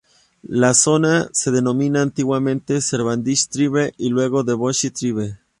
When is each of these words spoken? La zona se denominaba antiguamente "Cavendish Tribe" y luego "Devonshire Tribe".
La 0.61 0.73
zona 0.73 1.29
se 1.31 1.51
denominaba 1.51 2.01
antiguamente 2.01 2.79
"Cavendish 2.89 3.49
Tribe" 3.49 3.93
y 3.99 4.09
luego 4.09 4.43
"Devonshire 4.43 4.91
Tribe". 4.95 5.39